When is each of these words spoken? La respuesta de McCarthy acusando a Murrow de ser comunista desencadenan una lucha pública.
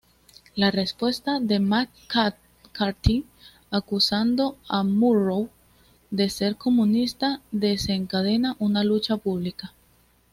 La 0.55 0.71
respuesta 0.71 1.39
de 1.39 1.59
McCarthy 1.59 3.23
acusando 3.69 4.57
a 4.67 4.81
Murrow 4.81 5.51
de 6.09 6.27
ser 6.31 6.55
comunista 6.55 7.39
desencadenan 7.51 8.55
una 8.57 8.83
lucha 8.83 9.17
pública. 9.17 9.73